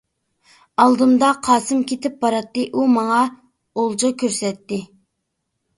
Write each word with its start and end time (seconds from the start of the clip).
ئالدىمدا 0.83 1.29
قاسىم 1.49 1.83
كېتىپ 1.91 2.17
باراتتى 2.25 2.65
ئۇ 2.73 2.87
ماڭا 2.97 3.21
ئولجا 3.81 4.13
كۆرسەتتى. 4.25 4.83